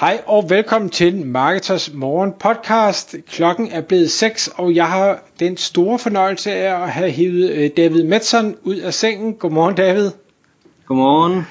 [0.00, 3.16] Hej og velkommen til Marketers Morgen podcast.
[3.30, 7.70] Klokken er blevet 6, og jeg har den store fornøjelse af at have hivet øh,
[7.76, 9.34] David Metzon ud af sengen.
[9.34, 10.10] Godmorgen David.
[10.86, 11.42] Godmorgen.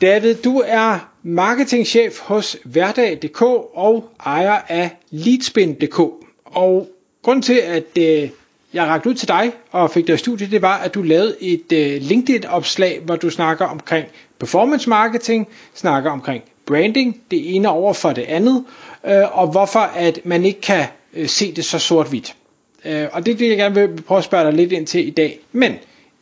[0.00, 3.42] David, du er marketingchef hos Hverdag.dk
[3.74, 5.98] og ejer af Leadspin.dk.
[6.44, 6.88] Og
[7.22, 8.28] grund til, at øh,
[8.72, 11.36] jeg rakte ud til dig og fik dig i studiet, det var, at du lavede
[11.40, 14.06] et øh, LinkedIn-opslag, hvor du snakker omkring
[14.38, 18.64] performance marketing, snakker omkring branding, det ene over for det andet,
[19.06, 20.84] øh, og hvorfor at man ikke kan
[21.14, 22.36] øh, se det så sort-hvidt.
[22.84, 25.10] Øh, og det vil jeg gerne vil prøve at spørge dig lidt ind til i
[25.10, 25.40] dag.
[25.52, 25.74] Men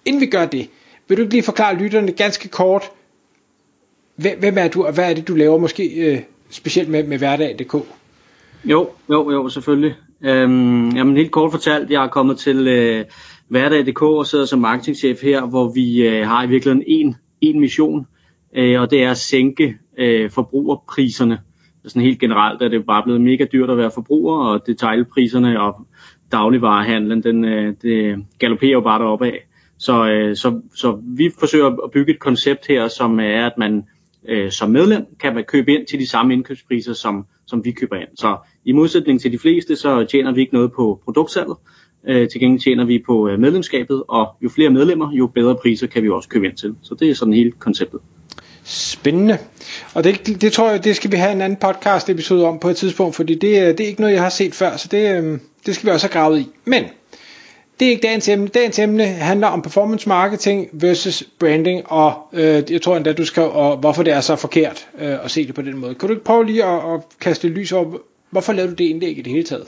[0.04, 0.68] inden vi gør det,
[1.08, 2.90] vil du ikke lige forklare lytterne ganske kort,
[4.16, 6.20] hvem er du, og hvad er det, du laver måske øh,
[6.50, 7.74] specielt med, med hverdag.dk?
[8.64, 9.94] Jo, jo, jo, selvfølgelig.
[10.24, 13.04] Øhm, jamen helt kort fortalt, jeg er kommet til øh,
[13.48, 18.00] hverdag.dk og sidder som marketingchef her, hvor vi øh, har i virkeligheden en, en mission,
[18.00, 18.19] øh,
[18.56, 21.40] Øh, og det er at sænke øh, forbrugerpriserne.
[21.84, 25.86] Sådan helt generelt er det bare blevet mega dyrt at være forbruger, og detaljpriserne og
[26.32, 29.46] dagligvarehandlen, den, øh, det galopperer jo bare deroppe af.
[29.78, 33.84] Så, øh, så, så vi forsøger at bygge et koncept her, som er, at man
[34.28, 37.96] øh, som medlem kan man købe ind til de samme indkøbspriser, som, som vi køber
[37.96, 38.08] ind.
[38.16, 41.56] Så i modsætning til de fleste, så tjener vi ikke noget på produktsalget.
[42.08, 45.86] Øh, til gengæld tjener vi på øh, medlemskabet, og jo flere medlemmer, jo bedre priser
[45.86, 46.74] kan vi også købe ind til.
[46.82, 48.00] Så det er sådan hele konceptet.
[48.64, 49.38] Spændende.
[49.94, 52.68] Og det, det tror jeg, det skal vi have en anden podcast episode om på
[52.68, 55.22] et tidspunkt, fordi det, øh, det er ikke noget, jeg har set før, så det,
[55.22, 56.46] øh, det skal vi også have gravet i.
[56.64, 56.84] Men
[57.80, 58.48] det er ikke dagens emne.
[58.48, 63.42] Dagens emne handler om performance marketing versus branding, og øh, jeg tror endda, du skal,
[63.42, 65.94] og hvorfor det er så forkert øh, at se det på den måde.
[65.94, 67.98] Kan du ikke prøve lige at, at kaste lys over,
[68.30, 69.66] hvorfor lavede du det indlæg i det hele taget?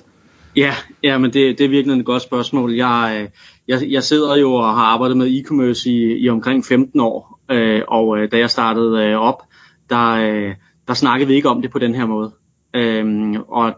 [0.57, 2.75] Ja, ja men det, det er virkelig et godt spørgsmål.
[2.75, 3.29] Jeg, øh,
[3.69, 7.83] jeg, jeg sidder jo og har arbejdet med e-commerce i, i omkring 15 år, øh,
[7.89, 9.43] og øh, da jeg startede øh, op,
[9.91, 10.55] der, øh,
[10.89, 12.33] der snakkede vi ikke om det på den her måde.
[12.75, 13.75] Øh, og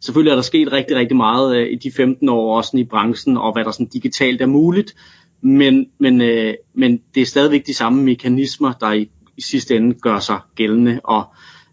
[0.00, 3.36] selvfølgelig er der sket rigtig, rigtig meget øh, i de 15 år, også i branchen,
[3.36, 4.94] og hvad der sådan digitalt er muligt,
[5.40, 9.94] men, men, øh, men det er stadigvæk de samme mekanismer, der i, i sidste ende
[9.94, 11.24] gør sig gældende, og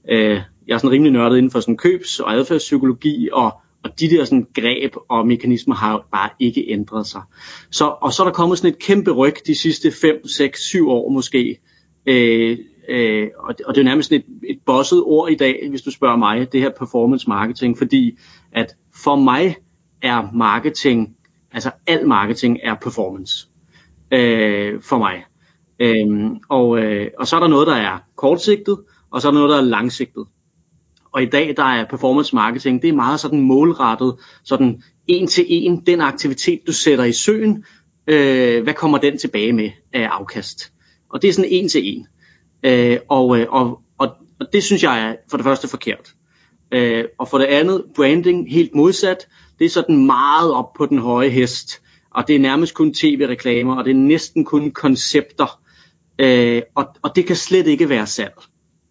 [0.10, 4.10] øh, jeg er sådan rimelig nørdet inden for sådan købs- og adfærdspsykologi, og og de
[4.10, 7.22] der sådan greb og mekanismer har jo bare ikke ændret sig.
[7.72, 10.90] Så, og så er der kommet sådan et kæmpe ryg de sidste 5, 6, 7
[10.90, 11.60] år måske.
[12.06, 12.58] Øh,
[12.90, 15.92] øh, og, det, og det er nærmest et, et bosset ord i dag, hvis du
[15.92, 18.18] spørger mig, det her performance marketing, fordi
[18.52, 19.56] at for mig
[20.02, 21.16] er marketing,
[21.52, 23.48] altså al marketing er performance
[24.12, 25.24] øh, for mig.
[25.80, 28.78] Øh, og, øh, og så er der noget, der er kortsigtet,
[29.12, 30.26] og så er der noget, der er langsigtet.
[31.14, 35.46] Og i dag der er performance marketing, det er meget sådan målrettet, sådan en til
[35.48, 37.66] en, den aktivitet du sætter i søen,
[38.08, 40.74] øh, hvad kommer den tilbage med af afkast?
[41.10, 42.08] Og det er sådan en til en.
[42.64, 46.14] Øh, og, øh, og, og, og det synes jeg er for det første forkert.
[46.72, 49.28] Øh, og for det andet, branding helt modsat,
[49.60, 53.76] det er sådan meget op på den høje hest, og det er nærmest kun tv-reklamer,
[53.76, 55.60] og det er næsten kun koncepter,
[56.20, 58.34] øh, og, og det kan slet ikke være salg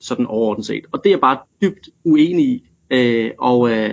[0.00, 0.84] sådan overordnet set.
[0.92, 2.62] Og det er jeg bare dybt uenig i.
[2.90, 3.90] Øh, og, øh,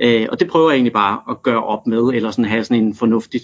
[0.00, 2.84] øh, og det prøver jeg egentlig bare at gøre op med, eller sådan have sådan
[2.84, 3.40] en fornuftig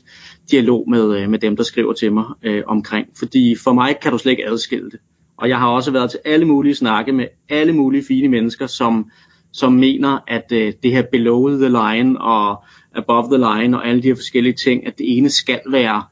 [0.50, 3.06] dialog med, øh, med dem, der skriver til mig øh, omkring.
[3.18, 5.00] Fordi for mig kan du slet ikke adskille det.
[5.36, 9.10] Og jeg har også været til alle mulige snakke med alle mulige fine mennesker, som,
[9.52, 12.64] som mener, at øh, det her below the line og
[12.94, 16.02] above the line og alle de her forskellige ting, at det ene skal være,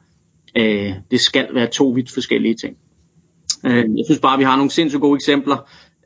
[0.57, 2.77] øh, det skal være to vidt forskellige ting.
[3.67, 5.57] Øh, jeg synes bare, at vi har nogle sindssygt gode eksempler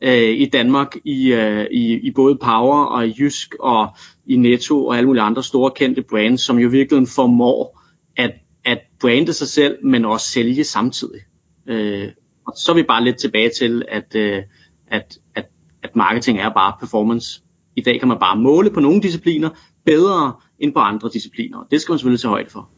[0.02, 3.88] øh, i Danmark i, øh, i, i både Power og i Jysk og
[4.26, 7.82] i Netto og alle mulige andre store kendte brands, som jo virkelig formår
[8.16, 8.32] at,
[8.64, 11.20] at brande sig selv, men også sælge samtidig.
[11.66, 12.08] Øh,
[12.46, 14.42] og så er vi bare lidt tilbage til, at, øh,
[14.86, 15.46] at, at,
[15.82, 17.42] at marketing er bare performance.
[17.76, 19.50] I dag kan man bare måle på nogle discipliner
[19.84, 21.66] bedre end på andre discipliner.
[21.70, 22.70] Det skal man selvfølgelig tage højde for.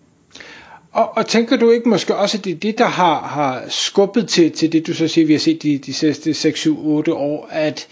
[0.93, 4.29] Og, og tænker du ikke måske også, at det er det, der har, har skubbet
[4.29, 7.15] til, til det, du så siger, vi har set de, de sidste 6, 7, 8
[7.15, 7.89] år, at,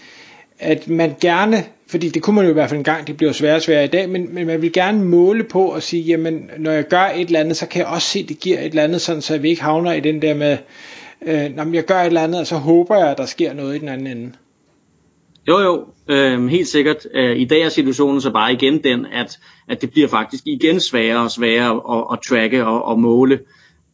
[0.59, 3.31] at man gerne, fordi det kunne man jo i hvert fald en gang, det bliver
[3.31, 6.49] sværere og sværere i dag, men, men man vil gerne måle på og sige, jamen
[6.57, 8.65] når jeg gør et eller andet, så kan jeg også se, at det giver et
[8.65, 10.57] eller andet, sådan, så vi ikke havner i den der med,
[11.21, 13.75] øh, når jeg gør et eller andet, og så håber jeg, at der sker noget
[13.75, 14.31] i den anden ende.
[15.47, 17.07] Jo, jo, øh, helt sikkert.
[17.13, 20.79] Øh, I dag er situationen så bare igen den, at, at det bliver faktisk igen
[20.79, 23.39] sværere og sværere at, at tracke og, at måle.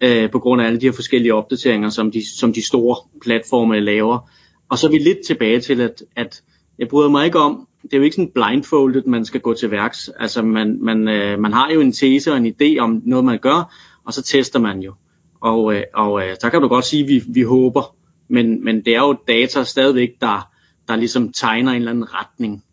[0.01, 3.79] øh, på grund af alle de her forskellige opdateringer, som de, som de store platforme
[3.79, 4.29] laver.
[4.69, 6.41] Og så er vi lidt tilbage til, at, at
[6.79, 9.71] jeg bryder mig ikke om, det er jo ikke sådan blindfoldet, man skal gå til
[9.71, 10.09] værks.
[10.19, 13.39] Altså man, man, øh, man har jo en tese og en idé om noget, man
[13.39, 13.73] gør,
[14.05, 14.93] og så tester man jo.
[15.41, 17.95] Og, øh, og øh, der kan du godt sige, at vi, vi håber,
[18.27, 20.49] men, men det er jo data stadigvæk, der,
[20.87, 22.63] der ligesom tegner en eller anden retning.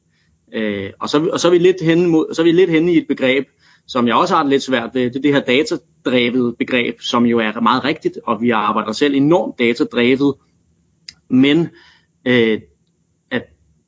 [0.54, 2.92] Øh, og, så, og så, er vi lidt henne mod, så er vi lidt henne
[2.92, 3.46] i et begreb,
[3.86, 7.26] som jeg også har det lidt svært ved, det er det her datadrevet begreb, som
[7.26, 10.34] jo er meget rigtigt, og vi arbejder selv enormt datadrevet,
[11.30, 11.68] men
[12.24, 12.60] øh,
[13.30, 13.42] at,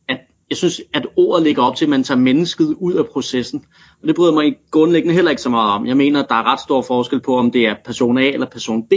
[0.09, 0.19] at
[0.51, 3.65] jeg synes, at ordet ligger op til, at man tager mennesket ud af processen,
[4.03, 5.87] og det bryder mig grundlæggende heller ikke så meget om.
[5.87, 8.47] Jeg mener, at der er ret stor forskel på, om det er person A eller
[8.47, 8.93] person B,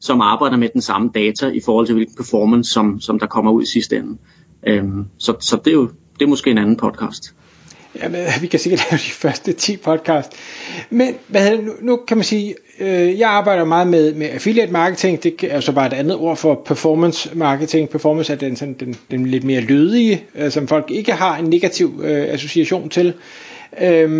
[0.00, 3.50] som arbejder med den samme data i forhold til, hvilken performance, som, som der kommer
[3.50, 4.18] ud i sidste ende.
[4.66, 7.34] Øhm, så, så det er jo det er måske en anden podcast.
[8.02, 10.32] Jamen, vi kan sikkert lave de første 10 podcast.
[10.90, 15.22] Men hvad, nu, nu kan man sige, øh, jeg arbejder meget med, med affiliate marketing.
[15.22, 17.88] Det er så altså bare et andet ord for performance marketing.
[17.88, 21.44] Performance er den, sådan, den, den lidt mere lydige, øh, som folk ikke har en
[21.44, 23.14] negativ øh, association til.
[23.80, 24.10] Øh,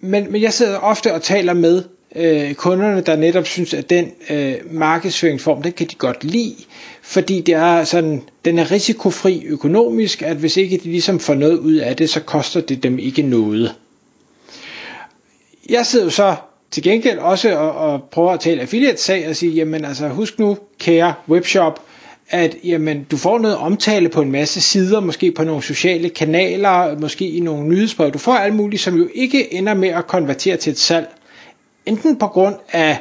[0.00, 1.82] men, men jeg sidder ofte og taler med
[2.16, 6.54] øh, kunderne, der netop synes, at den øh, markedsføringsform, den kan de godt lide,
[7.02, 11.58] fordi det er sådan, den er risikofri økonomisk, at hvis ikke de ligesom får noget
[11.58, 13.74] ud af det, så koster det dem ikke noget.
[15.68, 16.34] Jeg sidder jo så
[16.70, 20.58] til gengæld også og, og prøver at tale affiliate-sag og sige, jamen altså husk nu,
[20.78, 21.80] kære webshop,
[22.30, 26.98] at jamen, du får noget omtale på en masse sider, måske på nogle sociale kanaler,
[26.98, 28.10] måske i nogle nyhedsbrev.
[28.12, 31.08] Du får alt muligt, som jo ikke ender med at konvertere til et salg.
[31.86, 32.98] Enten på grund af,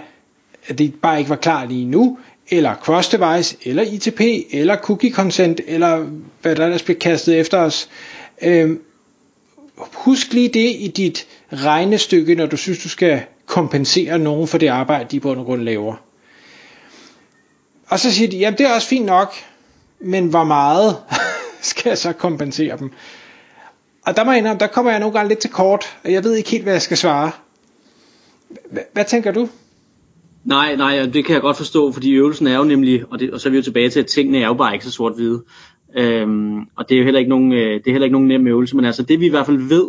[0.68, 2.18] at det bare ikke var klar lige nu,
[2.50, 6.08] eller cross-device, eller ITP, eller cookie consent, eller
[6.42, 7.90] hvad der ellers bliver kastet efter os.
[8.42, 8.82] Øhm,
[9.94, 14.68] husk lige det i dit regnestykke, når du synes, du skal kompensere nogen for det
[14.68, 15.96] arbejde, de på en grund laver.
[17.88, 19.34] Og så siger de, jamen det er også fint nok,
[20.00, 20.98] men hvor meget
[21.62, 22.92] skal jeg så kompensere dem?
[24.06, 26.24] Og der må jeg indrømme, der kommer jeg nogle gange lidt til kort, og jeg
[26.24, 27.32] ved ikke helt, hvad jeg skal svare.
[28.94, 29.50] Hvad tænker du?
[30.44, 33.40] Nej, nej, det kan jeg godt forstå, fordi øvelsen er jo nemlig, og, det, og
[33.40, 35.44] så er vi jo tilbage til, at tingene er jo bare ikke så sort-hvide.
[35.98, 38.48] Øhm, og det er jo heller ikke nogen, øh, det er heller ikke nogen nem
[38.48, 39.86] øvelse, men altså det vi i hvert fald ved,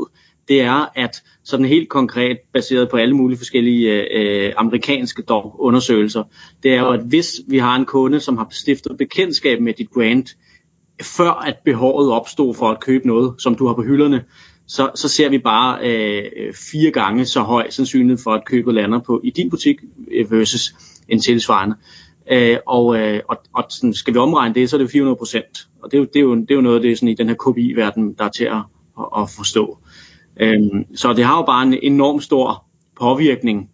[0.48, 6.22] det er, at sådan helt konkret, baseret på alle mulige forskellige øh, amerikanske dog, undersøgelser,
[6.62, 9.88] det er jo, at hvis vi har en kunde, som har stiftet bekendtskab med dit
[9.94, 10.26] brand,
[11.02, 14.24] før at behovet opstod for at købe noget, som du har på hylderne,
[14.66, 18.74] så, så ser vi bare øh, øh, fire gange så høj sandsynlighed for, at købet
[18.74, 19.76] lander på i din butik
[20.10, 20.74] øh, versus
[21.08, 21.76] en tilsvarende.
[22.30, 25.68] Øh, og, øh, og, og sådan, skal vi omregne det, så er det 400 procent.
[25.82, 27.14] Og det er, jo, det, er jo, det er jo noget af det sådan, i
[27.14, 28.62] den her KPI-verden, der er til at,
[28.98, 29.78] at, at forstå.
[30.40, 32.64] Øhm, så det har jo bare en enorm stor
[33.00, 33.70] påvirkning,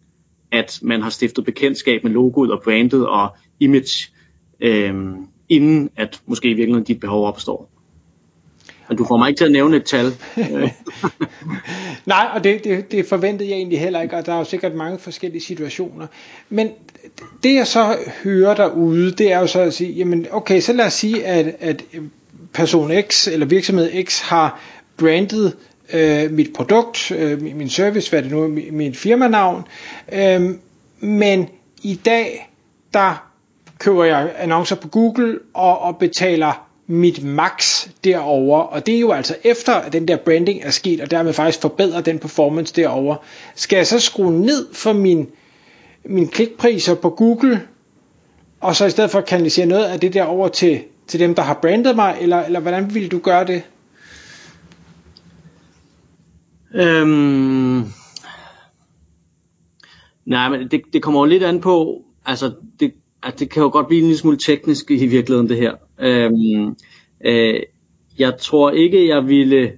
[0.53, 4.13] at man har stiftet bekendtskab med logoet og brandet og image,
[4.61, 7.78] øhm, inden at måske i virkeligheden dit behov opstår.
[8.89, 10.13] Men du får mig ikke til at nævne et tal.
[12.07, 14.75] Nej, og det, det, det forventede jeg egentlig heller ikke, og der er jo sikkert
[14.75, 16.07] mange forskellige situationer.
[16.49, 16.71] Men
[17.43, 20.87] det jeg så hører derude, det er jo så at sige, jamen okay, så lad
[20.87, 21.85] os sige, at, at
[22.53, 24.61] person X eller virksomhed X har
[24.97, 25.57] brandet
[25.93, 29.65] øh, mit produkt, øh, min service, hvad det nu er, mit firmanavn,
[30.13, 30.55] øh,
[31.01, 31.49] men
[31.83, 32.51] i dag,
[32.95, 33.29] der
[33.79, 38.61] køber jeg annoncer på Google og, og betaler mit max derover.
[38.61, 41.61] Og det er jo altså efter at den der branding er sket og dermed faktisk
[41.61, 43.17] forbedrer den performance derover.
[43.55, 45.29] Skal jeg så skrue ned for min
[46.05, 47.61] min klikpriser på Google
[48.61, 51.43] og så i stedet for kanalisere noget af det der over til, til dem der
[51.43, 53.63] har brandet mig eller, eller hvordan vil du gøre det?
[56.75, 57.85] Øhm,
[60.25, 62.93] nej men det, det kommer jo lidt an på altså det,
[63.23, 65.88] at det kan jo godt blive en lille smule teknisk i virkeligheden det her.
[66.01, 66.77] Øhm,
[67.25, 67.61] øh,
[68.19, 69.73] jeg tror ikke, jeg ville,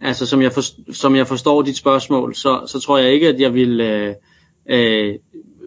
[0.00, 3.40] altså som jeg, for, som jeg forstår dit spørgsmål, så, så tror jeg ikke, at
[3.40, 4.14] jeg ville øh,
[4.68, 5.14] øh,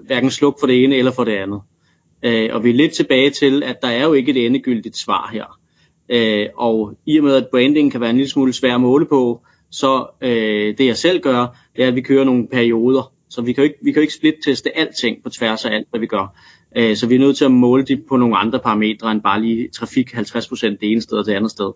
[0.06, 1.62] hverken slukke for det ene eller for det andet.
[2.24, 5.30] Øh, og vi er lidt tilbage til, at der er jo ikke et endegyldigt svar
[5.34, 5.60] her.
[6.10, 9.06] Øh, og i og med, at branding kan være en lille smule svær at måle
[9.06, 13.14] på, så øh, det jeg selv gør, det er, at vi kører nogle perioder.
[13.30, 15.88] Så vi kan jo ikke, vi kan jo ikke split-teste alting på tværs af alt,
[15.90, 16.38] hvad vi gør.
[16.78, 19.42] Øh, så vi er nødt til at måle det på nogle andre parametre end bare
[19.42, 21.72] lige trafik 50% det ene sted og det andet sted.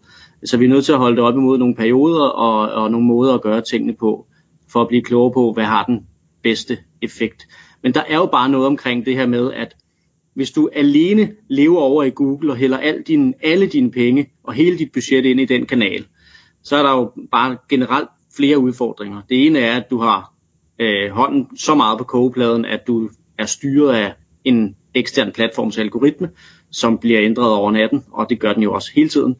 [0.45, 3.07] Så vi er nødt til at holde det op imod nogle perioder og, og nogle
[3.07, 4.27] måder at gøre tingene på,
[4.71, 5.99] for at blive klogere på, hvad har den
[6.43, 7.47] bedste effekt.
[7.83, 9.75] Men der er jo bare noget omkring det her med, at
[10.33, 14.53] hvis du alene lever over i Google og hælder al din, alle dine penge og
[14.53, 16.05] hele dit budget ind i den kanal,
[16.63, 19.21] så er der jo bare generelt flere udfordringer.
[19.29, 20.33] Det ene er, at du har
[20.79, 26.29] øh, hånden så meget på kogepladen, at du er styret af en ekstern platforms algoritme,
[26.71, 29.35] som bliver ændret over natten, og det gør den jo også hele tiden.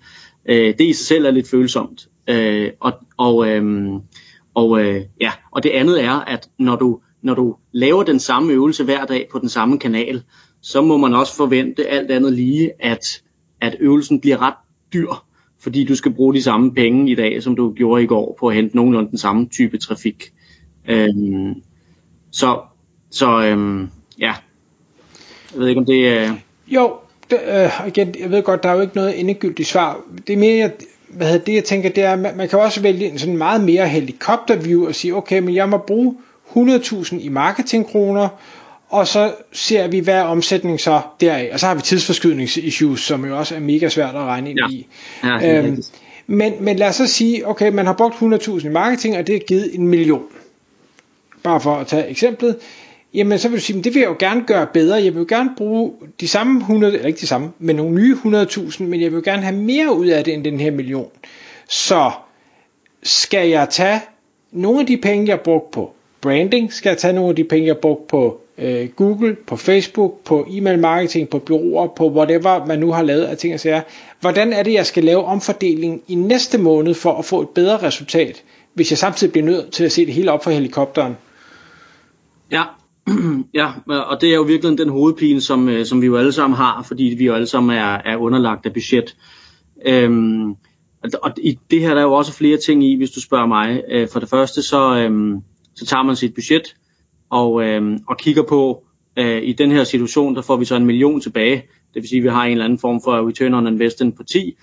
[0.45, 2.07] Øh, det i sig selv er lidt følsomt.
[2.29, 3.93] Øh, og, og, øh,
[4.53, 8.53] og, øh, ja, og det andet er, at når du, når du laver den samme
[8.53, 10.23] øvelse hver dag på den samme kanal,
[10.61, 13.23] så må man også forvente alt andet lige, at,
[13.61, 14.53] at øvelsen bliver ret
[14.93, 15.25] dyr,
[15.59, 18.47] fordi du skal bruge de samme penge i dag, som du gjorde i går, på
[18.47, 20.23] at hente nogenlunde den samme type trafik.
[20.89, 21.53] Øhm,
[22.31, 22.61] så
[23.13, 24.33] så øhm, ja,
[25.53, 26.23] jeg ved ikke om det er...
[26.23, 26.29] Øh...
[26.67, 26.93] Jo,
[27.29, 29.99] det, øh, igen, jeg ved godt, der er jo ikke noget endegyldigt svar.
[30.27, 30.71] Det er mere,
[31.07, 33.63] hvad hedder det, jeg tænker, det er, man, man kan også vælge en sådan meget
[33.63, 36.15] mere helikopterview og sige, okay, men jeg må bruge
[36.55, 38.27] 100.000 i marketingkroner,
[38.89, 41.49] og så ser vi, hvad er omsætning så deraf.
[41.53, 44.67] Og så har vi tidsforskydningsissues, som jo også er mega svært at regne ind ja.
[44.69, 44.87] i.
[45.23, 45.83] Ja, øhm,
[46.27, 49.35] men, men lad os så sige, okay, man har brugt 100.000 i marketing, og det
[49.35, 50.23] har givet en million.
[51.43, 52.55] Bare for at tage eksemplet.
[53.13, 54.95] Jamen så vil du sige, men det vil jeg jo gerne gøre bedre.
[54.95, 58.15] Jeg vil jo gerne bruge de samme 100, eller ikke de samme, men nogle nye
[58.25, 61.09] 100.000, men jeg vil jo gerne have mere ud af det end den her million.
[61.69, 62.11] Så
[63.03, 64.01] skal jeg tage
[64.51, 67.43] nogle af de penge, jeg har brugt på branding, skal jeg tage nogle af de
[67.43, 72.11] penge, jeg har brugt på øh, Google, på Facebook, på e-mail marketing, på byråer, på
[72.11, 73.81] whatever man nu har lavet af ting og sager.
[74.19, 77.77] Hvordan er det, jeg skal lave omfordeling i næste måned for at få et bedre
[77.77, 78.43] resultat,
[78.73, 81.17] hvis jeg samtidig bliver nødt til at se det hele op fra helikopteren?
[82.51, 82.63] Ja,
[83.53, 86.57] ja, og det er jo virkelig den hovedpine, som, øh, som vi jo alle sammen
[86.57, 89.15] har, fordi vi jo alle sammen er, er underlagt af budget.
[89.85, 90.49] Øhm,
[91.23, 93.83] og i det her der er jo også flere ting i, hvis du spørger mig.
[93.89, 95.41] Øh, for det første, så, øhm,
[95.75, 96.75] så tager man sit budget
[97.29, 98.83] og, øhm, og kigger på,
[99.17, 101.55] øh, i den her situation, der får vi så en million tilbage.
[101.93, 104.23] Det vil sige, at vi har en eller anden form for return on investment på
[104.23, 104.57] 10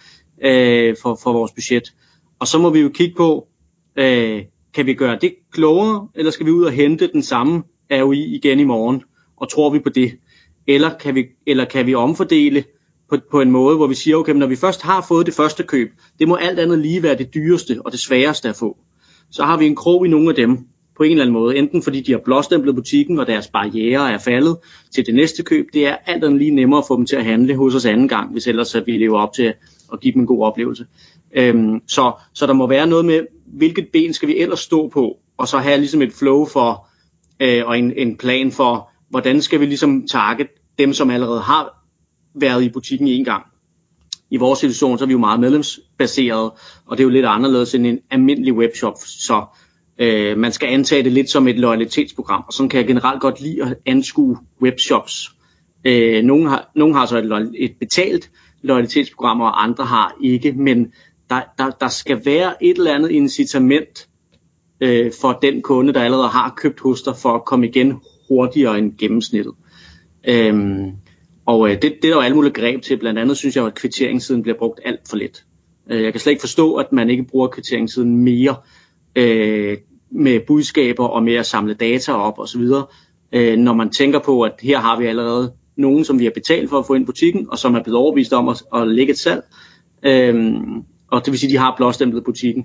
[0.45, 1.95] øh, for, for vores budget.
[2.39, 3.49] Og så må vi jo kigge på,
[3.97, 4.43] øh,
[4.75, 8.61] kan vi gøre det klogere, eller skal vi ud og hente den samme ROI igen
[8.61, 9.03] i morgen,
[9.37, 10.13] og tror vi på det?
[10.67, 12.65] Eller kan vi, eller kan vi omfordele
[13.11, 15.63] på, på en måde, hvor vi siger, okay, når vi først har fået det første
[15.63, 18.77] køb, det må alt andet lige være det dyreste og det sværeste at få.
[19.31, 20.59] Så har vi en krog i nogle af dem,
[21.01, 24.19] på en eller anden måde, enten fordi de har blåstemplet butikken, og deres barriere er
[24.19, 24.57] faldet
[24.95, 25.67] til det næste køb.
[25.73, 28.09] Det er alt andet lige nemmere at få dem til at handle hos os anden
[28.09, 29.53] gang, hvis ellers vi lever op til
[29.93, 30.87] at give dem en god oplevelse.
[31.33, 35.17] Øhm, så, så der må være noget med, hvilket ben skal vi ellers stå på,
[35.39, 36.89] og så have ligesom et flow for,
[37.41, 41.81] øh, og en, en plan for, hvordan skal vi ligesom target dem, som allerede har
[42.35, 43.45] været i butikken en gang.
[44.31, 46.51] I vores situation, så er vi jo meget medlemsbaseret,
[46.87, 49.45] og det er jo lidt anderledes end en almindelig webshop, så
[49.99, 53.41] øh, man skal antage det lidt som et loyalitetsprogram, og sådan kan jeg generelt godt
[53.41, 55.31] lide at anskue webshops.
[55.85, 58.31] Øh, nogle, har, nogle har så et, et betalt
[58.63, 60.93] loyalitetsprogram, og andre har ikke, men
[61.31, 64.09] der, der, der skal være et eller andet incitament
[64.81, 68.79] øh, for den kunde, der allerede har købt hos dig, for at komme igen hurtigere
[68.79, 69.53] end gennemsnittet.
[70.29, 70.93] Øhm,
[71.47, 72.97] og øh, det, det er der jo alle mulige greb til.
[72.99, 75.45] Blandt andet synes jeg, at kvitteringssiden bliver brugt alt for lidt.
[75.91, 78.57] Øh, jeg kan slet ikke forstå, at man ikke bruger kvitteringssiden mere
[79.17, 79.77] øh,
[80.11, 82.63] med budskaber og med at samle data op osv.
[83.33, 86.71] Øh, når man tænker på, at her har vi allerede nogen, som vi har betalt
[86.71, 89.13] for at få ind i butikken, og som er blevet overbevist om at, at lægge
[89.13, 89.45] et salg.
[90.03, 92.65] Øhm, og det vil sige, at de har blåstemplet butikken.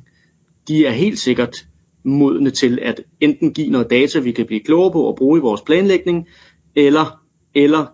[0.68, 1.66] De er helt sikkert
[2.06, 5.42] modne til at enten give noget data, vi kan blive klogere på og bruge i
[5.42, 6.28] vores planlægning,
[6.76, 7.22] eller,
[7.56, 7.86] eller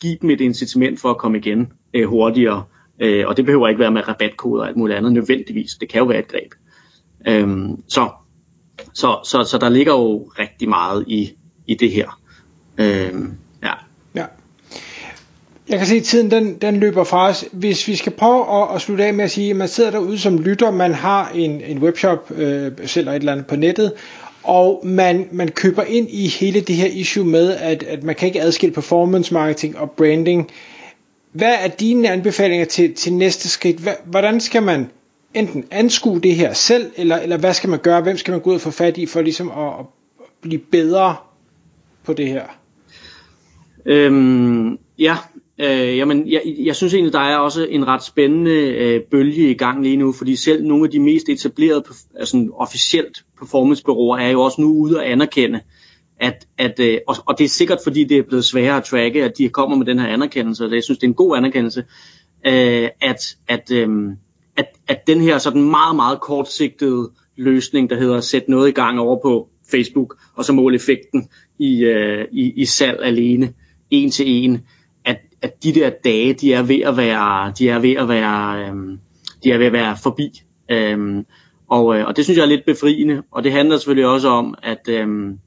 [0.00, 2.64] give dem et incitament for at komme igen øh, hurtigere.
[3.00, 5.70] Øh, og det behøver ikke være med rabatkoder og alt muligt andet nødvendigvis.
[5.80, 6.52] Det kan jo være et greb.
[7.28, 8.08] Øh, så,
[8.94, 11.30] så, så, så der ligger jo rigtig meget i,
[11.66, 12.20] i det her.
[12.78, 13.12] Øh,
[15.68, 17.44] jeg kan se, at tiden den, den løber fra os.
[17.52, 20.18] Hvis vi skal prøve at, at slutte af med at sige, at man sidder derude
[20.18, 23.92] som lytter, man har en, en webshop, øh, sælger et eller andet på nettet,
[24.42, 28.26] og man, man køber ind i hele det her issue med, at, at man kan
[28.26, 30.50] ikke adskille performance marketing og branding.
[31.32, 33.80] Hvad er dine anbefalinger til, til næste skridt?
[34.04, 34.90] Hvordan skal man
[35.34, 38.00] enten anskue det her selv, eller, eller hvad skal man gøre?
[38.00, 39.86] Hvem skal man gå ud og få fat i for ligesom at, at
[40.40, 41.16] blive bedre
[42.04, 42.42] på det her?
[43.86, 45.16] Øhm, ja,
[45.60, 49.54] Øh, jamen, jeg, jeg synes egentlig, der er også en ret spændende øh, bølge i
[49.54, 51.84] gang lige nu, fordi selv nogle af de mest etablerede,
[52.16, 55.60] altså officielt performancebyråer, er jo også nu ude at anerkende,
[56.20, 59.24] at, at øh, og, og det er sikkert, fordi det er blevet sværere at tracke,
[59.24, 61.84] at de kommer med den her anerkendelse, og jeg synes, det er en god anerkendelse,
[62.46, 63.88] øh, at, at, øh,
[64.56, 68.72] at, at den her sådan meget, meget kortsigtede løsning, der hedder at sætte noget i
[68.72, 73.52] gang over på Facebook, og så måle effekten i, øh, i, i salg alene,
[73.90, 74.60] en til en,
[75.42, 78.98] at de der dage, de er ved at være, de er ved at være, øhm,
[79.44, 80.42] de er ved at være forbi.
[80.70, 81.26] Øhm,
[81.68, 84.54] og, øh, og det synes jeg er lidt befriende, og det handler selvfølgelig også om,
[84.62, 85.38] at, øhm,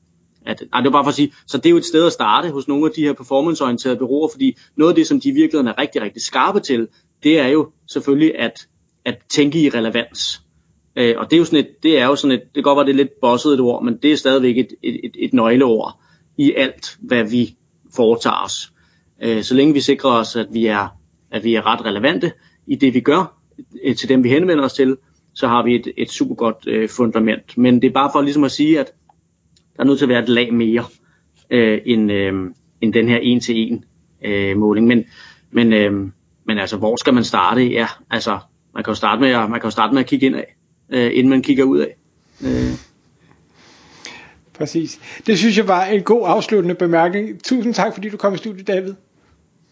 [0.45, 2.13] at nej, det var bare for at sige, så det er jo et sted at
[2.13, 5.67] starte hos nogle af de her performanceorienterede byråer, fordi noget af det, som de virkelig
[5.67, 6.88] er rigtig, rigtig skarpe til,
[7.24, 8.67] det er jo selvfølgelig at,
[9.05, 10.41] at tænke i relevans.
[10.95, 12.77] Øh, og det er jo sådan et, det er jo sådan et, det kan godt
[12.77, 15.33] være, det er lidt bosset et ord, men det er stadigvæk et, et, et, et
[15.33, 16.00] nøgleord
[16.38, 17.55] i alt, hvad vi
[17.95, 18.71] foretager os.
[19.21, 20.87] Øh, så længe vi sikrer os, at vi er,
[21.31, 22.31] at vi er ret relevante
[22.67, 23.41] i det, vi gør,
[23.83, 24.97] øh, til dem, vi henvender os til,
[25.33, 27.57] så har vi et, et super godt øh, fundament.
[27.57, 28.93] Men det er bare for ligesom at sige, at
[29.77, 30.83] der er nødt til at være et lag mere
[31.49, 32.33] øh, end, øh,
[32.81, 33.85] end den her en-til-en
[34.25, 34.87] øh, måling.
[34.87, 35.03] Men,
[35.51, 35.93] men, øh,
[36.43, 37.63] men altså, hvor skal man starte?
[37.63, 38.39] Ja, altså,
[38.73, 40.43] man kan jo starte med at, man kan jo starte med at kigge indad,
[40.89, 41.95] øh, inden man kigger ud af.
[42.43, 42.71] Øh.
[44.53, 44.99] Præcis.
[45.27, 47.43] Det synes jeg var en god afsluttende bemærkning.
[47.43, 48.93] Tusind tak, fordi du kom i studiet, David.